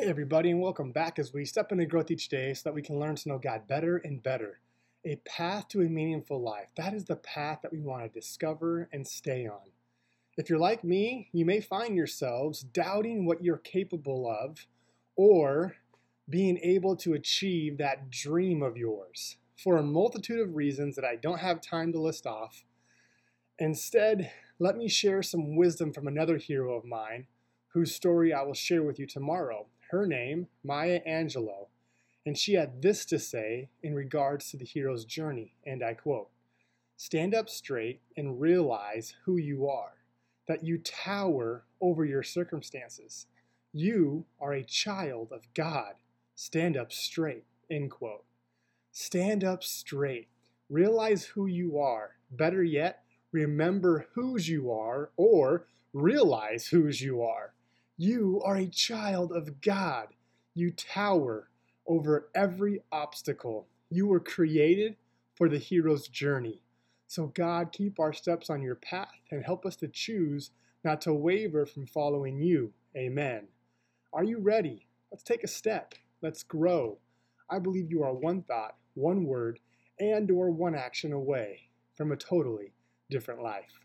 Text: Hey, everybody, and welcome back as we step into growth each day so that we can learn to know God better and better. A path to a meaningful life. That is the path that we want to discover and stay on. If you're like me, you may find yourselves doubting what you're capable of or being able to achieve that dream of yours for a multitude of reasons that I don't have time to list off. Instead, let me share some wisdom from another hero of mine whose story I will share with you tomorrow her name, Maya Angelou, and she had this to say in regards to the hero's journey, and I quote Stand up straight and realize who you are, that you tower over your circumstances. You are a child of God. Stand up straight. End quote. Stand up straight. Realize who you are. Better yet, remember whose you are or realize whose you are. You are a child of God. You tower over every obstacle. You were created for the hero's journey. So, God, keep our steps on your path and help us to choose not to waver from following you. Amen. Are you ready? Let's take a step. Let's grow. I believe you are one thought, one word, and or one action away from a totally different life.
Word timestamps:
Hey, 0.00 0.08
everybody, 0.08 0.50
and 0.50 0.62
welcome 0.62 0.92
back 0.92 1.18
as 1.18 1.34
we 1.34 1.44
step 1.44 1.72
into 1.72 1.84
growth 1.84 2.10
each 2.10 2.30
day 2.30 2.54
so 2.54 2.62
that 2.64 2.74
we 2.74 2.80
can 2.80 2.98
learn 2.98 3.16
to 3.16 3.28
know 3.28 3.38
God 3.38 3.68
better 3.68 3.98
and 3.98 4.22
better. 4.22 4.60
A 5.04 5.16
path 5.26 5.68
to 5.68 5.82
a 5.82 5.90
meaningful 5.90 6.40
life. 6.40 6.68
That 6.78 6.94
is 6.94 7.04
the 7.04 7.16
path 7.16 7.58
that 7.62 7.70
we 7.70 7.80
want 7.80 8.04
to 8.04 8.08
discover 8.08 8.88
and 8.94 9.06
stay 9.06 9.46
on. 9.46 9.72
If 10.38 10.48
you're 10.48 10.58
like 10.58 10.82
me, 10.82 11.28
you 11.32 11.44
may 11.44 11.60
find 11.60 11.96
yourselves 11.96 12.62
doubting 12.62 13.26
what 13.26 13.44
you're 13.44 13.58
capable 13.58 14.26
of 14.26 14.66
or 15.16 15.76
being 16.30 16.56
able 16.62 16.96
to 16.96 17.12
achieve 17.12 17.76
that 17.76 18.08
dream 18.08 18.62
of 18.62 18.78
yours 18.78 19.36
for 19.62 19.76
a 19.76 19.82
multitude 19.82 20.40
of 20.40 20.56
reasons 20.56 20.96
that 20.96 21.04
I 21.04 21.16
don't 21.16 21.40
have 21.40 21.60
time 21.60 21.92
to 21.92 22.00
list 22.00 22.26
off. 22.26 22.64
Instead, 23.58 24.32
let 24.58 24.78
me 24.78 24.88
share 24.88 25.22
some 25.22 25.56
wisdom 25.56 25.92
from 25.92 26.06
another 26.08 26.38
hero 26.38 26.74
of 26.74 26.86
mine 26.86 27.26
whose 27.74 27.94
story 27.94 28.32
I 28.32 28.42
will 28.44 28.54
share 28.54 28.82
with 28.82 28.98
you 28.98 29.06
tomorrow 29.06 29.66
her 29.90 30.06
name, 30.06 30.48
Maya 30.62 31.00
Angelou, 31.06 31.66
and 32.24 32.36
she 32.36 32.54
had 32.54 32.82
this 32.82 33.04
to 33.06 33.18
say 33.18 33.68
in 33.82 33.94
regards 33.94 34.50
to 34.50 34.56
the 34.56 34.64
hero's 34.64 35.04
journey, 35.04 35.54
and 35.66 35.82
I 35.82 35.94
quote 35.94 36.28
Stand 36.96 37.34
up 37.34 37.48
straight 37.48 38.02
and 38.16 38.40
realize 38.40 39.14
who 39.24 39.36
you 39.38 39.68
are, 39.68 39.94
that 40.46 40.62
you 40.62 40.78
tower 40.78 41.64
over 41.80 42.04
your 42.04 42.22
circumstances. 42.22 43.26
You 43.72 44.26
are 44.38 44.52
a 44.52 44.62
child 44.62 45.32
of 45.32 45.46
God. 45.54 45.94
Stand 46.34 46.76
up 46.76 46.92
straight. 46.92 47.44
End 47.70 47.90
quote. 47.90 48.24
Stand 48.92 49.44
up 49.44 49.62
straight. 49.62 50.28
Realize 50.68 51.24
who 51.24 51.46
you 51.46 51.78
are. 51.78 52.16
Better 52.30 52.62
yet, 52.62 53.02
remember 53.32 54.08
whose 54.14 54.48
you 54.48 54.70
are 54.70 55.10
or 55.16 55.66
realize 55.92 56.66
whose 56.66 57.00
you 57.00 57.22
are. 57.22 57.54
You 58.02 58.40
are 58.46 58.56
a 58.56 58.66
child 58.66 59.30
of 59.30 59.60
God. 59.60 60.06
You 60.54 60.70
tower 60.70 61.50
over 61.86 62.30
every 62.34 62.80
obstacle. 62.90 63.66
You 63.90 64.06
were 64.06 64.20
created 64.20 64.96
for 65.34 65.50
the 65.50 65.58
hero's 65.58 66.08
journey. 66.08 66.62
So, 67.08 67.26
God, 67.26 67.72
keep 67.72 68.00
our 68.00 68.14
steps 68.14 68.48
on 68.48 68.62
your 68.62 68.76
path 68.76 69.20
and 69.30 69.44
help 69.44 69.66
us 69.66 69.76
to 69.76 69.86
choose 69.86 70.50
not 70.82 71.02
to 71.02 71.12
waver 71.12 71.66
from 71.66 71.84
following 71.84 72.40
you. 72.40 72.72
Amen. 72.96 73.48
Are 74.14 74.24
you 74.24 74.38
ready? 74.38 74.86
Let's 75.12 75.22
take 75.22 75.44
a 75.44 75.46
step. 75.46 75.94
Let's 76.22 76.42
grow. 76.42 76.96
I 77.50 77.58
believe 77.58 77.90
you 77.90 78.02
are 78.02 78.14
one 78.14 78.40
thought, 78.44 78.76
one 78.94 79.24
word, 79.24 79.60
and 79.98 80.30
or 80.30 80.50
one 80.50 80.74
action 80.74 81.12
away 81.12 81.68
from 81.98 82.12
a 82.12 82.16
totally 82.16 82.72
different 83.10 83.42
life. 83.42 83.78